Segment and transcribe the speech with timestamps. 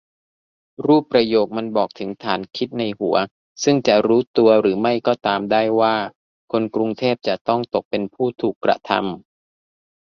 [0.85, 3.15] รูปประโยคมันบอกถึงฐานคิดในหัว
[3.63, 4.93] ซึ่งจะรู้ตัวหรือไม่
[5.27, 5.95] ตามได้ว่า
[6.51, 9.03] คนกรุงเทพจะต้องตกเป็นผู้ถูกกระทำ